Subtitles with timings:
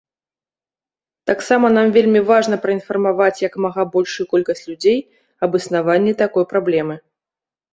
[1.29, 4.99] Таксама нам вельмі важна праінфармаваць як мага большую колькасць людзей
[5.49, 6.95] аб існаванні такой праблемы.